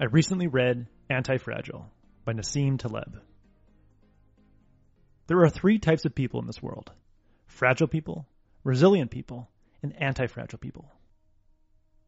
I 0.00 0.04
recently 0.04 0.46
read 0.46 0.86
Anti-Fragile 1.10 1.90
by 2.24 2.32
Nassim 2.32 2.78
Taleb. 2.78 3.20
There 5.26 5.40
are 5.40 5.50
three 5.50 5.80
types 5.80 6.04
of 6.04 6.14
people 6.14 6.38
in 6.38 6.46
this 6.46 6.62
world 6.62 6.92
fragile 7.48 7.88
people, 7.88 8.24
resilient 8.62 9.10
people, 9.10 9.48
and 9.82 10.00
anti 10.00 10.28
fragile 10.28 10.60
people. 10.60 10.88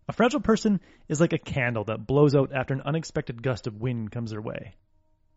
A 0.09 0.13
fragile 0.13 0.41
person 0.41 0.81
is 1.09 1.21
like 1.21 1.33
a 1.33 1.39
candle 1.39 1.83
that 1.85 2.07
blows 2.07 2.37
out 2.37 2.53
after 2.53 2.75
an 2.75 2.83
unexpected 2.83 3.43
gust 3.43 3.67
of 3.67 3.81
wind 3.81 4.13
comes 4.13 4.31
their 4.31 4.41
way. 4.41 4.77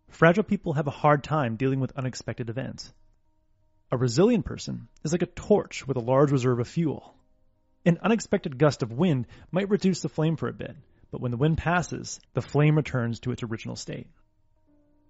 Fragile 0.09 0.43
people 0.43 0.73
have 0.73 0.85
a 0.85 0.91
hard 0.91 1.23
time 1.23 1.55
dealing 1.55 1.79
with 1.79 1.97
unexpected 1.97 2.51
events. 2.51 2.93
A 3.91 3.97
resilient 3.97 4.45
person 4.45 4.89
is 5.03 5.11
like 5.11 5.23
a 5.23 5.27
torch 5.27 5.87
with 5.87 5.97
a 5.97 6.01
large 6.01 6.31
reserve 6.31 6.59
of 6.59 6.67
fuel. 6.67 7.15
An 7.83 7.97
unexpected 8.03 8.59
gust 8.59 8.83
of 8.83 8.91
wind 8.91 9.25
might 9.51 9.71
reduce 9.71 10.01
the 10.01 10.09
flame 10.09 10.35
for 10.35 10.49
a 10.49 10.53
bit, 10.53 10.75
but 11.13 11.21
when 11.21 11.29
the 11.29 11.37
wind 11.37 11.59
passes, 11.59 12.19
the 12.33 12.41
flame 12.41 12.75
returns 12.75 13.19
to 13.19 13.31
its 13.31 13.43
original 13.43 13.75
state. 13.75 14.07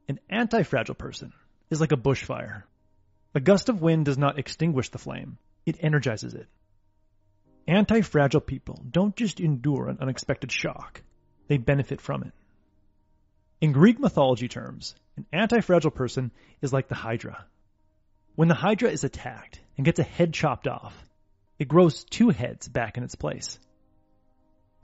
An 0.10 0.20
anti-fragile 0.30 0.96
person 0.96 1.32
is 1.70 1.80
like 1.80 1.94
a 1.94 1.98
bushfire. 1.98 2.64
A 3.34 3.40
gust 3.40 3.70
of 3.70 3.82
wind 3.82 4.04
does 4.04 4.18
not 4.18 4.38
extinguish 4.38 4.90
the 4.90 4.98
flame, 4.98 5.38
it 5.66 5.78
energizes 5.80 6.34
it. 6.34 6.48
Anti-fragile 7.70 8.42
people 8.42 8.84
don't 8.92 9.16
just 9.16 9.40
endure 9.40 9.88
an 9.88 10.00
unexpected 10.02 10.52
shock, 10.52 11.02
they 11.48 11.56
benefit 11.56 12.02
from 12.02 12.24
it. 12.24 12.34
In 13.62 13.72
Greek 13.72 13.98
mythology 13.98 14.50
terms, 14.50 14.96
an 15.16 15.26
anti-fragile 15.32 15.92
person 15.92 16.32
is 16.62 16.74
like 16.74 16.90
the 16.90 16.96
Hydra. 16.96 17.46
When 18.36 18.50
the 18.50 18.56
Hydra 18.56 18.90
is 18.90 19.06
attacked 19.06 19.62
and 19.78 19.86
gets 19.86 20.00
a 20.00 20.04
head 20.04 20.34
chopped 20.34 20.68
off, 20.68 21.02
it 21.60 21.70
grows 21.70 22.04
two 22.04 22.28
heads 22.28 22.68
back 22.68 22.98
in 22.98 23.06
its 23.06 23.16
place. 23.16 23.58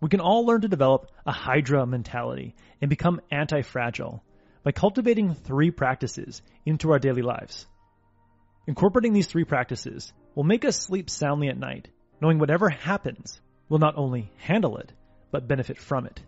We 0.02 0.10
can 0.10 0.22
all 0.22 0.46
learn 0.46 0.62
to 0.62 0.68
develop 0.68 1.12
a 1.26 1.32
Hydra 1.32 1.86
mentality 1.86 2.56
and 2.82 2.90
become 2.90 3.22
anti 3.32 3.62
fragile 3.62 4.24
by 4.64 4.72
cultivating 4.72 5.34
three 5.34 5.72
practices 5.72 6.42
into 6.66 6.92
our 6.92 7.00
daily 7.00 7.22
lives. 7.22 7.66
Incorporating 8.68 9.14
these 9.14 9.28
three 9.28 9.46
practices 9.46 10.14
will 10.36 10.44
make 10.44 10.64
us 10.64 10.80
sleep 10.80 11.10
soundly 11.10 11.50
at 11.50 11.58
night, 11.58 11.88
knowing 12.22 12.40
whatever 12.40 12.70
happens, 12.70 13.42
we'll 13.68 13.80
not 13.80 13.98
only 13.98 14.32
handle 14.38 14.78
it, 14.78 14.92
but 15.32 15.48
benefit 15.48 15.78
from 15.78 16.06
it. 16.06 16.22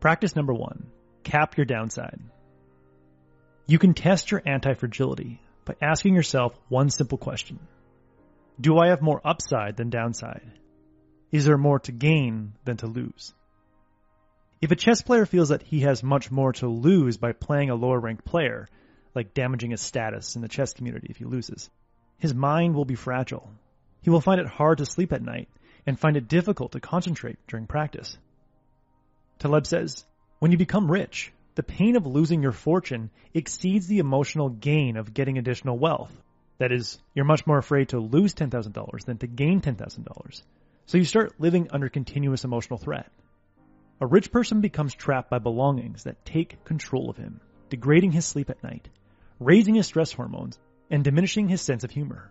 Practice 0.00 0.36
number 0.36 0.54
one 0.54 0.86
cap 1.22 1.56
your 1.56 1.66
downside. 1.66 2.20
You 3.66 3.78
can 3.78 3.94
test 3.94 4.30
your 4.30 4.42
anti 4.46 4.74
fragility 4.74 5.40
by 5.64 5.74
asking 5.82 6.14
yourself 6.14 6.58
one 6.68 6.88
simple 6.90 7.18
question 7.18 7.58
Do 8.60 8.78
I 8.78 8.88
have 8.88 9.02
more 9.02 9.20
upside 9.24 9.76
than 9.76 9.90
downside? 9.90 10.50
Is 11.36 11.44
there 11.44 11.58
more 11.58 11.80
to 11.80 11.92
gain 11.92 12.54
than 12.64 12.78
to 12.78 12.86
lose? 12.86 13.34
If 14.62 14.70
a 14.70 14.74
chess 14.74 15.02
player 15.02 15.26
feels 15.26 15.50
that 15.50 15.60
he 15.60 15.80
has 15.80 16.02
much 16.02 16.30
more 16.30 16.54
to 16.54 16.66
lose 16.66 17.18
by 17.18 17.32
playing 17.32 17.68
a 17.68 17.74
lower 17.74 18.00
ranked 18.00 18.24
player, 18.24 18.70
like 19.14 19.34
damaging 19.34 19.72
his 19.72 19.82
status 19.82 20.34
in 20.34 20.40
the 20.40 20.48
chess 20.48 20.72
community 20.72 21.08
if 21.10 21.18
he 21.18 21.26
loses, 21.26 21.68
his 22.16 22.32
mind 22.32 22.74
will 22.74 22.86
be 22.86 22.94
fragile. 22.94 23.52
He 24.00 24.08
will 24.08 24.22
find 24.22 24.40
it 24.40 24.46
hard 24.46 24.78
to 24.78 24.86
sleep 24.86 25.12
at 25.12 25.20
night 25.20 25.50
and 25.84 26.00
find 26.00 26.16
it 26.16 26.26
difficult 26.26 26.72
to 26.72 26.80
concentrate 26.80 27.36
during 27.48 27.66
practice. 27.66 28.16
Taleb 29.38 29.66
says, 29.66 30.06
when 30.38 30.52
you 30.52 30.56
become 30.56 30.90
rich, 30.90 31.34
the 31.54 31.62
pain 31.62 31.96
of 31.96 32.06
losing 32.06 32.40
your 32.40 32.52
fortune 32.52 33.10
exceeds 33.34 33.88
the 33.88 33.98
emotional 33.98 34.48
gain 34.48 34.96
of 34.96 35.12
getting 35.12 35.36
additional 35.36 35.78
wealth. 35.78 36.16
That 36.56 36.72
is, 36.72 36.98
you're 37.12 37.26
much 37.26 37.46
more 37.46 37.58
afraid 37.58 37.90
to 37.90 38.00
lose 38.00 38.32
$10,000 38.32 39.04
than 39.04 39.18
to 39.18 39.26
gain 39.26 39.60
$10,000. 39.60 40.42
So 40.86 40.98
you 40.98 41.04
start 41.04 41.40
living 41.40 41.68
under 41.72 41.88
continuous 41.88 42.44
emotional 42.44 42.78
threat. 42.78 43.10
A 44.00 44.06
rich 44.06 44.30
person 44.30 44.60
becomes 44.60 44.94
trapped 44.94 45.30
by 45.30 45.38
belongings 45.38 46.04
that 46.04 46.24
take 46.24 46.64
control 46.64 47.10
of 47.10 47.16
him, 47.16 47.40
degrading 47.70 48.12
his 48.12 48.24
sleep 48.24 48.50
at 48.50 48.62
night, 48.62 48.88
raising 49.40 49.74
his 49.74 49.88
stress 49.88 50.12
hormones, 50.12 50.60
and 50.88 51.02
diminishing 51.02 51.48
his 51.48 51.60
sense 51.60 51.82
of 51.82 51.90
humor. 51.90 52.30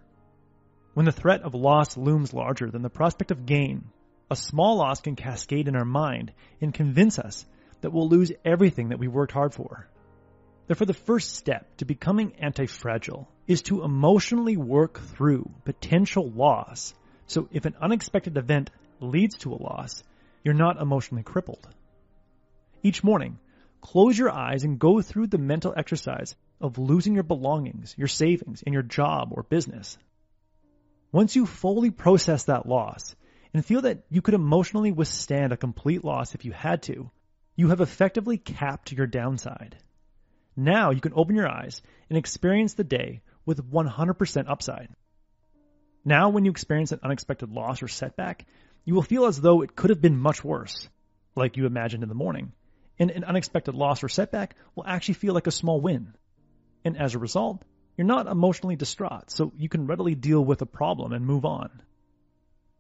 When 0.93 1.05
the 1.05 1.11
threat 1.11 1.41
of 1.41 1.53
loss 1.53 1.97
looms 1.97 2.33
larger 2.33 2.71
than 2.71 2.81
the 2.81 2.89
prospect 2.89 3.31
of 3.31 3.45
gain, 3.45 3.89
a 4.31 4.37
small 4.37 4.77
loss 4.77 5.01
can 5.01 5.17
cascade 5.17 5.67
in 5.67 5.75
our 5.75 5.83
mind 5.83 6.31
and 6.61 6.73
convince 6.73 7.19
us 7.19 7.45
that 7.81 7.91
we'll 7.91 8.07
lose 8.07 8.31
everything 8.45 8.89
that 8.89 8.99
we 8.99 9.09
worked 9.09 9.33
hard 9.33 9.53
for. 9.53 9.85
Therefore, 10.67 10.87
the 10.87 10.93
first 10.93 11.35
step 11.35 11.75
to 11.77 11.85
becoming 11.85 12.31
anti-fragile 12.39 13.29
is 13.47 13.63
to 13.63 13.83
emotionally 13.83 14.55
work 14.55 14.97
through 14.99 15.51
potential 15.65 16.31
loss 16.31 16.93
so 17.27 17.47
if 17.51 17.65
an 17.65 17.75
unexpected 17.81 18.37
event 18.37 18.69
leads 18.99 19.37
to 19.39 19.53
a 19.53 19.61
loss, 19.61 20.03
you're 20.43 20.53
not 20.53 20.81
emotionally 20.81 21.23
crippled. 21.23 21.67
Each 22.83 23.03
morning, 23.03 23.39
close 23.81 24.17
your 24.17 24.31
eyes 24.31 24.63
and 24.63 24.79
go 24.79 25.01
through 25.01 25.27
the 25.27 25.37
mental 25.37 25.73
exercise 25.75 26.35
of 26.61 26.77
losing 26.77 27.15
your 27.15 27.23
belongings, 27.23 27.95
your 27.97 28.07
savings, 28.07 28.63
and 28.63 28.73
your 28.73 28.83
job 28.83 29.29
or 29.31 29.43
business. 29.43 29.97
Once 31.11 31.35
you 31.35 31.45
fully 31.45 31.91
process 31.91 32.45
that 32.45 32.67
loss 32.67 33.15
and 33.53 33.65
feel 33.65 33.81
that 33.81 34.03
you 34.09 34.21
could 34.21 34.33
emotionally 34.33 34.91
withstand 34.91 35.51
a 35.51 35.57
complete 35.57 36.03
loss 36.03 36.35
if 36.35 36.45
you 36.45 36.51
had 36.51 36.83
to, 36.83 37.09
you 37.55 37.69
have 37.69 37.81
effectively 37.81 38.37
capped 38.37 38.91
your 38.91 39.07
downside. 39.07 39.77
Now 40.55 40.91
you 40.91 41.01
can 41.01 41.13
open 41.15 41.35
your 41.35 41.49
eyes 41.49 41.81
and 42.09 42.17
experience 42.17 42.73
the 42.73 42.83
day 42.83 43.21
with 43.45 43.71
100% 43.71 44.49
upside. 44.49 44.89
Now, 46.07 46.29
when 46.29 46.45
you 46.45 46.51
experience 46.51 46.91
an 46.91 46.99
unexpected 47.01 47.49
loss 47.49 47.81
or 47.81 47.87
setback, 47.87 48.45
you 48.85 48.93
will 48.93 49.01
feel 49.01 49.25
as 49.25 49.41
though 49.41 49.63
it 49.63 49.75
could 49.75 49.89
have 49.89 50.01
been 50.01 50.19
much 50.19 50.43
worse, 50.43 50.87
like 51.35 51.57
you 51.57 51.65
imagined 51.65 52.03
in 52.03 52.09
the 52.09 52.15
morning. 52.15 52.51
And 52.99 53.09
an 53.09 53.23
unexpected 53.23 53.73
loss 53.73 54.03
or 54.03 54.09
setback 54.09 54.55
will 54.75 54.85
actually 54.85 55.15
feel 55.15 55.33
like 55.33 55.47
a 55.47 55.51
small 55.51 55.81
win. 55.81 56.13
And 56.85 56.95
as 56.95 57.15
a 57.15 57.19
result, 57.19 57.63
you're 57.97 58.05
not 58.05 58.27
emotionally 58.27 58.75
distraught, 58.75 59.31
so 59.31 59.51
you 59.57 59.67
can 59.67 59.87
readily 59.87 60.13
deal 60.13 60.45
with 60.45 60.61
a 60.61 60.67
problem 60.67 61.11
and 61.11 61.25
move 61.25 61.43
on. 61.43 61.81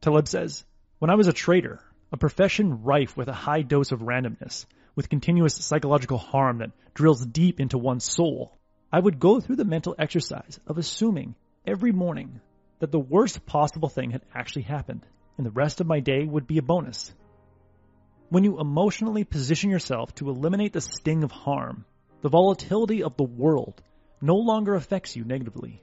Taleb 0.01 0.27
says, 0.27 0.63
When 0.99 1.09
I 1.09 1.15
was 1.15 1.27
a 1.27 1.33
trader, 1.33 1.79
a 2.11 2.17
profession 2.17 2.83
rife 2.83 3.17
with 3.17 3.27
a 3.27 3.33
high 3.33 3.63
dose 3.63 3.91
of 3.91 4.01
randomness, 4.01 4.67
with 4.93 5.09
continuous 5.09 5.55
psychological 5.55 6.19
harm 6.19 6.59
that 6.59 6.71
drills 6.93 7.25
deep 7.25 7.59
into 7.59 7.79
one's 7.79 8.05
soul, 8.05 8.59
I 8.91 8.99
would 8.99 9.19
go 9.19 9.39
through 9.39 9.55
the 9.55 9.65
mental 9.65 9.95
exercise 9.97 10.59
of 10.67 10.77
assuming 10.77 11.35
every 11.65 11.91
morning 11.91 12.39
that 12.79 12.91
the 12.91 12.99
worst 12.99 13.45
possible 13.45 13.89
thing 13.89 14.11
had 14.11 14.21
actually 14.33 14.63
happened, 14.63 15.05
and 15.37 15.45
the 15.45 15.51
rest 15.51 15.81
of 15.81 15.87
my 15.87 15.99
day 15.99 16.23
would 16.23 16.47
be 16.47 16.57
a 16.57 16.63
bonus. 16.63 17.13
When 18.29 18.43
you 18.43 18.59
emotionally 18.59 19.23
position 19.23 19.69
yourself 19.69 20.13
to 20.15 20.29
eliminate 20.29 20.73
the 20.73 20.81
sting 20.81 21.23
of 21.23 21.31
harm, 21.31 21.85
the 22.21 22.29
volatility 22.29 23.03
of 23.03 23.17
the 23.17 23.23
world 23.23 23.81
no 24.21 24.35
longer 24.35 24.73
affects 24.73 25.15
you 25.15 25.23
negatively. 25.23 25.81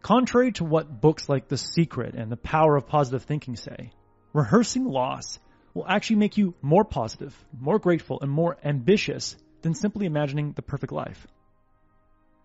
Contrary 0.00 0.52
to 0.52 0.64
what 0.64 1.00
books 1.00 1.28
like 1.28 1.48
The 1.48 1.56
Secret 1.56 2.14
and 2.14 2.32
The 2.32 2.36
Power 2.36 2.76
of 2.76 2.88
Positive 2.88 3.22
Thinking 3.22 3.56
say, 3.56 3.92
rehearsing 4.32 4.84
loss 4.84 5.38
will 5.74 5.86
actually 5.86 6.16
make 6.16 6.36
you 6.36 6.54
more 6.60 6.84
positive, 6.84 7.36
more 7.58 7.78
grateful, 7.78 8.18
and 8.20 8.30
more 8.30 8.56
ambitious 8.64 9.36
than 9.62 9.74
simply 9.74 10.06
imagining 10.06 10.52
the 10.52 10.62
perfect 10.62 10.92
life. 10.92 11.26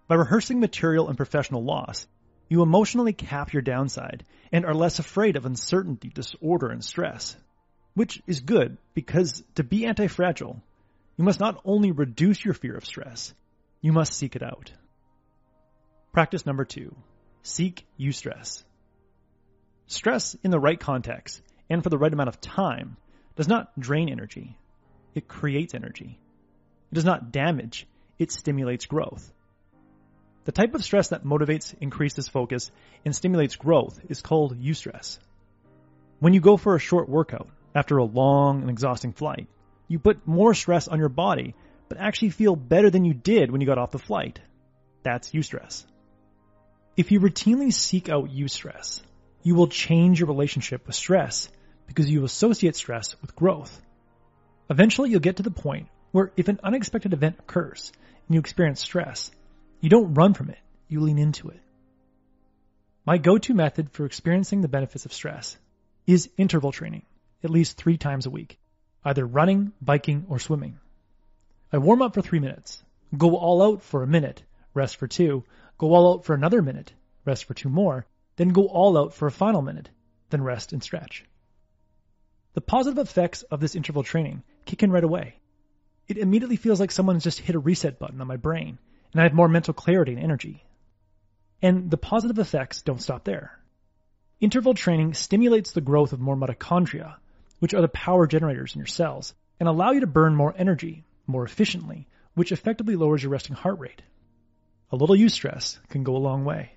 By 0.08 0.16
rehearsing 0.16 0.60
material 0.60 1.08
and 1.08 1.18
professional 1.18 1.64
loss, 1.64 2.08
you 2.50 2.62
emotionally 2.62 3.14
cap 3.14 3.54
your 3.54 3.62
downside 3.62 4.24
and 4.52 4.66
are 4.66 4.74
less 4.74 5.00
afraid 5.00 5.36
of 5.36 5.46
uncertainty, 5.46 6.10
disorder, 6.10 6.70
and 6.70 6.84
stress. 6.84 7.36
Which 7.94 8.22
is 8.28 8.42
good 8.42 8.78
because 8.94 9.44
to 9.56 9.64
be 9.64 9.86
anti-fragile, 9.86 10.62
you 11.18 11.24
must 11.24 11.40
not 11.40 11.60
only 11.66 11.92
reduce 11.92 12.44
your 12.44 12.54
fear 12.54 12.76
of 12.76 12.86
stress, 12.86 13.34
you 13.82 13.92
must 13.92 14.14
seek 14.14 14.36
it 14.36 14.44
out. 14.44 14.72
Practice 16.14 16.46
number 16.46 16.64
two. 16.64 16.96
Seek 17.44 17.86
eustress. 18.00 18.64
Stress 19.88 20.36
in 20.44 20.52
the 20.52 20.60
right 20.60 20.80
context 20.80 21.42
and 21.70 21.84
for 21.84 21.90
the 21.90 21.98
right 21.98 22.12
amount 22.12 22.30
of 22.30 22.42
time 22.42 22.98
does 23.36 23.48
not 23.48 23.78
drain 23.80 24.10
energy. 24.10 24.58
It 25.16 25.28
creates 25.28 25.74
energy. 25.74 26.20
It 26.92 26.96
does 26.96 27.06
not 27.06 27.32
damage. 27.32 27.88
It 28.20 28.32
stimulates 28.32 28.86
growth. 28.86 29.32
The 30.48 30.54
type 30.54 30.76
of 30.76 30.84
stress 30.86 31.10
that 31.10 31.26
motivates, 31.26 31.76
increases 31.82 32.30
focus, 32.30 32.72
and 33.04 33.14
stimulates 33.14 33.58
growth 33.58 34.00
is 34.08 34.22
called 34.22 34.58
eustress. 34.58 35.20
When 36.20 36.34
you 36.34 36.40
go 36.40 36.56
for 36.56 36.74
a 36.74 36.80
short 36.80 37.10
workout 37.10 37.50
after 37.76 37.98
a 37.98 38.06
long 38.06 38.62
and 38.62 38.70
exhausting 38.70 39.12
flight, 39.12 39.50
you 39.90 40.00
put 40.00 40.26
more 40.26 40.54
stress 40.54 40.88
on 40.88 41.00
your 41.00 41.10
body, 41.10 41.54
but 41.90 41.98
actually 41.98 42.30
feel 42.30 42.56
better 42.56 42.90
than 42.90 43.04
you 43.04 43.14
did 43.14 43.52
when 43.52 43.60
you 43.60 43.68
got 43.68 43.78
off 43.78 43.92
the 43.92 44.00
flight. 44.00 44.40
That's 45.04 45.32
eustress. 45.32 45.84
If 46.96 47.12
you 47.12 47.20
routinely 47.20 47.74
seek 47.74 48.08
out 48.08 48.30
eustress, 48.30 49.02
you 49.44 49.54
will 49.54 49.68
change 49.68 50.22
your 50.22 50.30
relationship 50.30 50.88
with 50.88 50.96
stress 50.96 51.50
because 51.88 52.10
you 52.10 52.24
associate 52.24 52.78
stress 52.78 53.20
with 53.20 53.36
growth. 53.36 53.82
Eventually, 54.70 55.10
you'll 55.10 55.20
get 55.20 55.36
to 55.38 55.44
the 55.44 55.52
point 55.52 55.90
where 56.14 56.32
if 56.38 56.48
an 56.48 56.62
unexpected 56.64 57.12
event 57.12 57.36
occurs 57.38 57.92
and 58.28 58.36
you 58.36 58.40
experience 58.40 58.80
stress, 58.80 59.30
you 59.80 59.90
don't 59.90 60.14
run 60.14 60.34
from 60.34 60.50
it, 60.50 60.60
you 60.88 61.00
lean 61.02 61.18
into 61.18 61.50
it. 61.50 61.60
My 63.06 63.18
go-to 63.18 63.54
method 63.54 63.92
for 63.92 64.06
experiencing 64.06 64.62
the 64.62 64.68
benefits 64.68 65.06
of 65.06 65.14
stress 65.14 65.58
is 66.06 66.30
interval 66.38 66.72
training, 66.72 67.06
at 67.44 67.50
least 67.50 67.78
three 67.78 67.98
times 67.98 68.26
a 68.26 68.30
week. 68.30 68.60
either 69.06 69.26
running, 69.26 69.72
biking, 69.82 70.26
or 70.28 70.38
swimming. 70.38 70.78
I 71.72 71.78
warm 71.78 72.02
up 72.02 72.14
for 72.14 72.22
three 72.22 72.40
minutes, 72.40 72.84
go 73.18 73.38
all 73.38 73.62
out 73.62 73.82
for 73.82 74.04
a 74.04 74.08
minute, 74.08 74.44
rest 74.74 74.98
for 74.98 75.08
two, 75.08 75.46
go 75.78 75.94
all 75.94 76.14
out 76.14 76.26
for 76.26 76.34
another 76.34 76.62
minute, 76.62 76.92
rest 77.24 77.46
for 77.46 77.54
two 77.54 77.70
more, 77.70 78.06
then 78.36 78.50
go 78.50 78.68
all 78.68 78.98
out 78.98 79.14
for 79.14 79.28
a 79.28 79.32
final 79.32 79.62
minute, 79.62 79.90
then 80.30 80.44
rest 80.44 80.74
and 80.74 80.84
stretch. 80.84 81.24
The 82.54 82.62
positive 82.62 82.98
effects 82.98 83.44
of 83.44 83.60
this 83.60 83.76
interval 83.76 84.04
training 84.04 84.44
kick 84.66 84.84
in 84.84 84.92
right 84.92 85.04
away. 85.04 85.36
It 86.08 86.18
immediately 86.18 86.56
feels 86.56 86.80
like 86.80 86.92
someone 86.92 87.16
has 87.16 87.24
just 87.24 87.40
hit 87.40 87.56
a 87.56 87.60
reset 87.60 88.00
button 88.00 88.20
on 88.20 88.28
my 88.28 88.38
brain, 88.38 88.78
and 89.12 89.22
I 89.22 89.24
have 89.24 89.34
more 89.34 89.48
mental 89.48 89.74
clarity 89.74 90.14
and 90.14 90.24
energy. 90.24 90.64
And 91.62 91.90
the 91.90 91.98
positive 91.98 92.40
effects 92.40 92.82
don't 92.82 93.02
stop 93.02 93.24
there. 93.24 93.60
Interval 94.40 94.76
training 94.76 95.14
stimulates 95.16 95.72
the 95.72 95.82
growth 95.82 96.14
of 96.14 96.20
more 96.20 96.36
mitochondria, 96.36 97.16
which 97.60 97.74
are 97.74 97.82
the 97.82 97.88
power 97.88 98.28
generators 98.28 98.76
in 98.76 98.80
your 98.80 98.86
cells, 98.86 99.34
and 99.60 99.68
allow 99.68 99.92
you 99.92 100.02
to 100.02 100.08
burn 100.08 100.36
more 100.36 100.54
energy 100.56 101.04
more 101.26 101.44
efficiently, 101.44 102.08
which 102.36 102.52
effectively 102.52 102.96
lowers 102.96 103.24
your 103.24 103.32
resting 103.32 103.56
heart 103.56 103.80
rate. 103.80 104.02
A 104.92 104.96
little 104.96 105.16
eustress 105.16 105.78
can 105.90 106.04
go 106.04 106.16
a 106.16 106.20
long 106.20 106.46
way. 106.46 106.74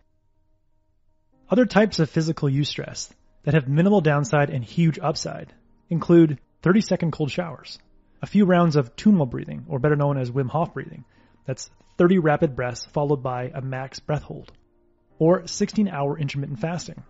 Other 1.50 1.66
types 1.66 1.98
of 1.98 2.10
physical 2.10 2.48
eustress 2.48 3.10
that 3.42 3.54
have 3.54 3.68
minimal 3.68 4.00
downside 4.00 4.50
and 4.50 4.64
huge 4.64 4.98
upside 4.98 5.52
include 5.88 6.38
30 6.62 6.80
second 6.80 7.10
cold 7.12 7.30
showers, 7.30 7.78
a 8.22 8.26
few 8.26 8.44
rounds 8.44 8.76
of 8.76 8.96
Tummo 8.96 9.28
breathing, 9.28 9.66
or 9.68 9.78
better 9.78 9.96
known 9.96 10.18
as 10.18 10.30
Wim 10.30 10.48
Hof 10.48 10.74
breathing. 10.74 11.04
That's 11.46 11.70
30 12.00 12.18
rapid 12.20 12.56
breaths 12.56 12.86
followed 12.94 13.22
by 13.22 13.52
a 13.54 13.60
max 13.60 14.00
breath 14.00 14.22
hold, 14.22 14.50
or 15.18 15.46
16 15.46 15.86
hour 15.86 16.18
intermittent 16.18 16.58
fasting. 16.58 17.02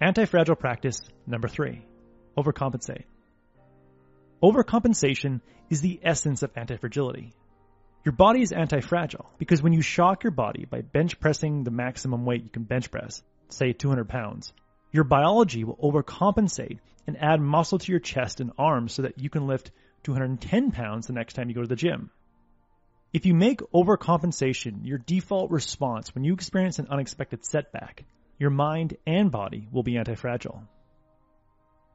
Anti-fragile 0.00 0.56
practice 0.56 1.00
number 1.24 1.46
three, 1.46 1.84
overcompensate. 2.36 3.04
Overcompensation 4.42 5.40
is 5.70 5.82
the 5.82 6.00
essence 6.02 6.42
of 6.42 6.50
anti-fragility. 6.56 7.32
Your 8.04 8.10
body 8.10 8.42
is 8.42 8.50
anti-fragile 8.50 9.30
because 9.38 9.62
when 9.62 9.72
you 9.72 9.80
shock 9.80 10.24
your 10.24 10.32
body 10.32 10.64
by 10.64 10.80
bench 10.80 11.20
pressing 11.20 11.62
the 11.62 11.70
maximum 11.70 12.24
weight 12.24 12.42
you 12.42 12.50
can 12.50 12.64
bench 12.64 12.90
press, 12.90 13.22
say 13.50 13.72
200 13.72 14.08
pounds, 14.08 14.52
your 14.90 15.04
biology 15.04 15.62
will 15.62 15.76
overcompensate 15.76 16.80
and 17.06 17.22
add 17.22 17.40
muscle 17.40 17.78
to 17.78 17.92
your 17.92 18.00
chest 18.00 18.40
and 18.40 18.50
arms 18.58 18.94
so 18.94 19.02
that 19.02 19.20
you 19.20 19.30
can 19.30 19.46
lift 19.46 19.70
210 20.02 20.72
pounds 20.72 21.06
the 21.06 21.12
next 21.12 21.34
time 21.34 21.48
you 21.48 21.54
go 21.54 21.62
to 21.62 21.68
the 21.68 21.76
gym. 21.76 22.10
If 23.10 23.24
you 23.24 23.32
make 23.32 23.60
overcompensation 23.72 24.86
your 24.86 24.98
default 24.98 25.50
response 25.50 26.14
when 26.14 26.24
you 26.24 26.34
experience 26.34 26.78
an 26.78 26.88
unexpected 26.90 27.42
setback, 27.42 28.04
your 28.38 28.50
mind 28.50 28.98
and 29.06 29.30
body 29.30 29.66
will 29.72 29.82
be 29.82 29.96
anti-fragile. 29.96 30.62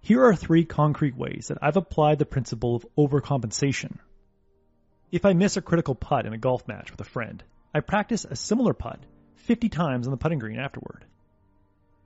Here 0.02 0.26
are 0.26 0.36
three 0.36 0.66
concrete 0.66 1.16
ways 1.16 1.50
that 1.50 1.60
I've 1.62 1.78
applied 1.78 2.18
the 2.18 2.26
principle 2.26 2.76
of 2.76 2.88
overcompensation. 2.98 4.00
If 5.12 5.24
I 5.24 5.34
miss 5.34 5.56
a 5.56 5.62
critical 5.62 5.94
putt 5.94 6.26
in 6.26 6.34
a 6.34 6.38
golf 6.40 6.68
match 6.68 6.90
with 6.90 7.00
a 7.00 7.06
friend, 7.06 7.44
I 7.76 7.82
practice 7.82 8.26
a 8.26 8.36
similar 8.36 8.74
putt 8.74 9.00
50 9.36 9.70
times 9.70 10.08
on 10.08 10.12
the 10.12 10.18
putting 10.18 10.40
green 10.40 10.60
afterward. 10.60 11.06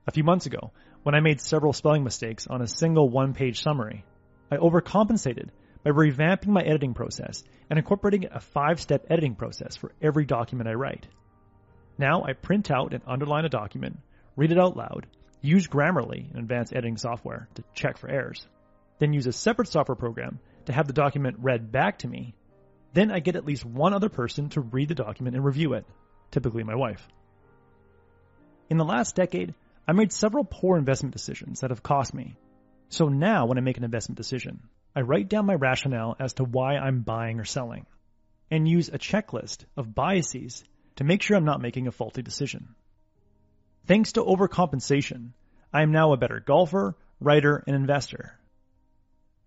A 0.06 0.12
few 0.12 0.26
months 0.26 0.48
ago, 0.48 0.72
when 1.04 1.16
I 1.16 1.22
made 1.22 1.40
several 1.40 1.72
spelling 1.72 2.04
mistakes 2.04 2.46
on 2.46 2.62
a 2.62 2.68
single 2.68 3.08
one 3.08 3.34
page 3.34 3.64
summary, 3.64 4.04
I 4.52 4.58
overcompensated 4.58 5.48
by 5.84 5.92
revamping 5.92 6.48
my 6.48 6.62
editing 6.62 6.94
process 6.94 7.44
and 7.70 7.80
incorporating 7.80 8.26
a 8.32 8.40
five 8.40 8.80
step 8.80 9.06
editing 9.10 9.36
process 9.36 9.76
for 9.76 9.92
every 10.02 10.26
document 10.26 10.70
I 10.70 10.74
write. 10.74 11.08
Now 11.98 12.24
I 12.24 12.34
print 12.34 12.70
out 12.72 12.94
and 12.94 13.04
underline 13.08 13.46
a 13.46 13.50
document 13.50 13.98
read 14.38 14.52
it 14.52 14.60
out 14.60 14.78
loud, 14.78 15.08
use 15.42 15.68
Grammarly, 15.68 16.32
an 16.32 16.40
advanced 16.40 16.72
editing 16.72 16.96
software, 16.96 17.50
to 17.56 17.64
check 17.74 17.98
for 17.98 18.10
errors, 18.10 18.48
then 19.00 19.12
use 19.12 19.28
a 19.28 19.34
separate 19.34 19.68
software 19.68 19.96
program 19.96 20.40
to 20.66 20.74
have 20.74 20.88
the 20.88 20.94
document 20.94 21.38
read 21.40 21.72
back 21.72 22.00
to 22.00 22.08
me. 22.08 22.34
Then 22.94 23.12
I 23.12 23.20
get 23.20 23.36
at 23.36 23.46
least 23.46 23.66
one 23.66 23.94
other 23.94 24.10
person 24.10 24.50
to 24.50 24.62
read 24.62 24.88
the 24.88 24.96
document 24.96 25.36
and 25.36 25.44
review 25.44 25.74
it, 25.74 25.86
typically 26.32 26.64
my 26.64 26.76
wife. 26.76 27.06
In 28.70 28.78
the 28.78 28.86
last 28.86 29.16
decade, 29.16 29.54
I 29.88 29.94
made 29.94 30.12
several 30.12 30.44
poor 30.44 30.78
investment 30.78 31.14
decisions 31.14 31.62
that 31.62 31.72
have 31.72 31.84
cost 31.84 32.14
me. 32.14 32.38
So 32.90 33.10
now 33.10 33.46
when 33.46 33.58
I 33.58 33.62
make 33.62 33.78
an 33.78 33.84
investment 33.84 34.18
decision, 34.18 34.62
I 34.98 35.02
write 35.02 35.30
down 35.30 35.46
my 35.46 35.54
rationale 35.54 36.16
as 36.20 36.34
to 36.34 36.44
why 36.44 36.76
I'm 36.76 37.02
buying 37.02 37.40
or 37.40 37.46
selling 37.46 37.86
and 38.50 38.68
use 38.68 38.90
a 38.90 38.98
checklist 38.98 39.64
of 39.76 39.94
biases 39.94 40.64
to 40.96 41.04
make 41.04 41.22
sure 41.22 41.38
I'm 41.38 41.46
not 41.46 41.62
making 41.62 41.86
a 41.86 41.92
faulty 41.92 42.24
decision. 42.24 42.70
Thanks 43.86 44.14
to 44.14 44.24
overcompensation, 44.24 45.34
I 45.72 45.84
am 45.84 45.92
now 45.92 46.14
a 46.14 46.18
better 46.18 46.40
golfer, 46.40 46.98
writer, 47.20 47.64
and 47.68 47.76
investor. 47.76 48.40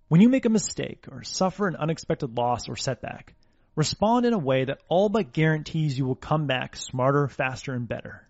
When 0.06 0.20
you 0.20 0.28
make 0.28 0.44
a 0.44 0.50
mistake 0.50 1.06
or 1.10 1.24
suffer 1.24 1.66
an 1.66 1.74
unexpected 1.74 2.38
loss 2.38 2.68
or 2.68 2.76
setback, 2.76 3.34
respond 3.74 4.26
in 4.26 4.34
a 4.34 4.38
way 4.38 4.66
that 4.66 4.82
all 4.88 5.08
but 5.08 5.32
guarantees 5.32 5.98
you 5.98 6.06
will 6.06 6.14
come 6.14 6.46
back 6.46 6.76
smarter, 6.76 7.26
faster, 7.26 7.74
and 7.74 7.88
better. 7.88 8.24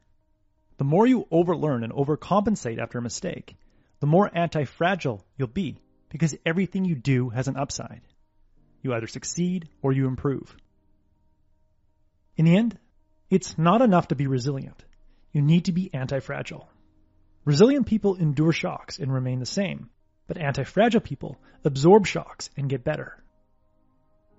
The 0.79 0.85
more 0.85 1.07
you 1.07 1.27
overlearn 1.31 1.85
and 1.85 1.93
overcompensate 1.93 2.81
after 2.81 2.97
a 2.97 3.03
mistake, 3.03 3.57
the 3.99 4.07
more 4.07 4.31
anti-fragile 4.35 5.23
you'll 5.37 5.49
be 5.49 5.83
because 6.11 6.37
everything 6.45 6.85
you 6.85 6.95
do 6.95 7.31
has 7.31 7.49
an 7.49 7.57
upside. 7.57 8.03
You 8.83 8.93
either 8.93 9.07
succeed 9.07 9.69
or 9.81 9.93
you 9.93 10.07
improve. 10.07 10.55
In 12.37 12.45
the 12.45 12.57
end, 12.57 12.79
it's 13.31 13.57
not 13.57 13.81
enough 13.81 14.09
to 14.09 14.15
be 14.15 14.27
resilient 14.27 14.85
you 15.33 15.43
need 15.43 15.67
to 15.67 15.73
be 15.73 15.93
anti-fragile. 15.95 16.69
Resilient 17.45 17.87
people 17.87 18.17
endure 18.17 18.53
shocks 18.53 18.99
and 18.99 19.13
remain 19.13 19.39
the 19.39 19.47
same, 19.47 19.89
but 20.27 20.39
anti-fragile 20.39 21.01
people 21.01 21.39
absorb 21.65 22.07
shocks 22.07 22.51
and 22.57 22.69
get 22.69 22.85
better. 22.85 23.23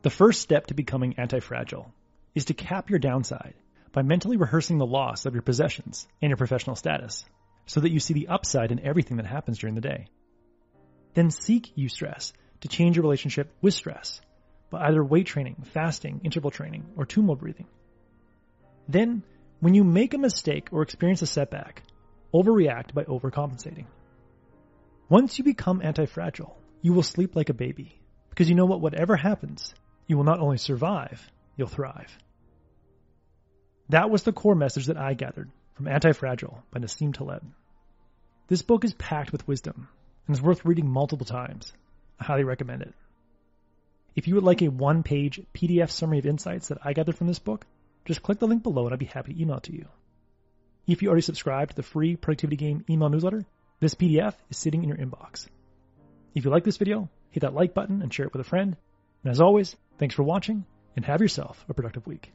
The 0.01 0.09
first 0.09 0.41
step 0.41 0.67
to 0.67 0.74
becoming 0.74 1.15
anti-fragile 1.17 1.91
is 2.35 2.45
to 2.45 2.53
cap 2.53 2.89
your 2.89 3.00
downside 3.00 3.53
by 3.91 4.01
mentally 4.01 4.38
rehearsing 4.38 4.77
the 4.77 4.85
loss 4.85 5.25
of 5.25 5.33
your 5.33 5.41
possessions 5.41 6.07
and 6.21 6.29
your 6.29 6.38
professional 6.38 6.75
status 6.75 7.25
so 7.65 7.79
that 7.79 7.91
you 7.91 8.00
see 8.00 8.13
the 8.13 8.29
upside 8.29 8.71
in 8.71 8.79
everything 8.79 9.17
that 9.17 9.25
happens 9.25 9.59
during 9.59 9.75
the 9.75 9.81
day. 9.81 10.07
Then 11.13 11.31
seek 11.31 11.75
eustress 11.75 12.33
to 12.61 12.67
change 12.67 12.95
your 12.95 13.03
relationship 13.03 13.53
with 13.61 13.73
stress 13.73 14.21
by 14.69 14.87
either 14.87 15.03
weight 15.03 15.27
training, 15.27 15.63
fasting, 15.73 16.21
interval 16.23 16.51
training, 16.51 16.85
or 16.95 17.05
Tummo 17.05 17.37
breathing. 17.37 17.67
Then 18.87 19.23
when 19.59 19.73
you 19.73 19.83
make 19.83 20.13
a 20.13 20.17
mistake 20.17 20.69
or 20.71 20.81
experience 20.81 21.21
a 21.21 21.27
setback, 21.27 21.83
overreact 22.33 22.93
by 22.93 23.03
overcompensating. 23.03 23.86
Once 25.09 25.38
you 25.38 25.43
become 25.43 25.81
anti-fragile, 25.83 26.57
you 26.81 26.93
will 26.93 27.03
sleep 27.03 27.36
like 27.36 27.50
a 27.50 27.53
baby 27.53 28.00
because 28.29 28.50
you 28.50 28.55
know 28.55 28.65
what 28.65 28.81
whatever 28.81 29.15
happens, 29.15 29.74
you 30.07 30.17
will 30.17 30.24
not 30.24 30.39
only 30.39 30.57
survive, 30.57 31.29
you'll 31.57 31.67
thrive. 31.67 32.17
That 33.89 34.09
was 34.09 34.24
the 34.24 34.31
core 34.31 34.55
message 34.55 34.86
that 34.86 34.97
I 34.97 35.13
gathered 35.13 35.51
from 35.74 35.89
Anti-Fragile 35.89 36.63
by 36.71 36.79
Nassim 36.79 37.13
Taleb. 37.13 37.43
This 38.47 38.62
book 38.62 38.86
is 38.86 38.93
packed 38.93 39.33
with 39.33 39.47
wisdom 39.47 39.89
and 40.31 40.38
is 40.38 40.41
worth 40.41 40.63
reading 40.63 40.88
multiple 40.88 41.25
times. 41.25 41.73
I 42.17 42.23
highly 42.23 42.45
recommend 42.45 42.83
it. 42.83 42.93
If 44.15 44.29
you 44.29 44.35
would 44.35 44.45
like 44.45 44.61
a 44.61 44.69
one 44.69 45.03
page 45.03 45.41
PDF 45.53 45.91
summary 45.91 46.19
of 46.19 46.25
insights 46.25 46.69
that 46.69 46.77
I 46.85 46.93
gathered 46.93 47.17
from 47.17 47.27
this 47.27 47.39
book, 47.39 47.65
just 48.05 48.23
click 48.23 48.39
the 48.39 48.47
link 48.47 48.63
below 48.63 48.85
and 48.85 48.93
I'd 48.93 49.00
be 49.00 49.07
happy 49.07 49.33
to 49.33 49.41
email 49.41 49.57
it 49.57 49.63
to 49.63 49.73
you. 49.73 49.88
If 50.88 51.01
you 51.01 51.09
already 51.09 51.21
subscribe 51.21 51.71
to 51.71 51.75
the 51.75 51.83
free 51.83 52.15
Productivity 52.15 52.55
Game 52.55 52.85
email 52.89 53.09
newsletter, 53.09 53.43
this 53.81 53.93
PDF 53.93 54.35
is 54.50 54.55
sitting 54.55 54.83
in 54.83 54.88
your 54.88 54.97
inbox. 54.97 55.50
If 56.33 56.45
you 56.45 56.51
like 56.51 56.63
this 56.63 56.77
video, 56.77 57.09
hit 57.31 57.41
that 57.41 57.53
like 57.53 57.73
button 57.73 58.01
and 58.01 58.13
share 58.13 58.27
it 58.27 58.31
with 58.31 58.39
a 58.39 58.50
friend. 58.50 58.77
And 59.25 59.31
as 59.31 59.41
always, 59.41 59.75
thanks 59.97 60.15
for 60.15 60.23
watching 60.23 60.63
and 60.95 61.03
have 61.03 61.19
yourself 61.19 61.65
a 61.67 61.73
productive 61.73 62.07
week. 62.07 62.31